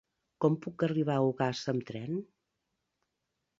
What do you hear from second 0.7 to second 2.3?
arribar a Ogassa amb tren?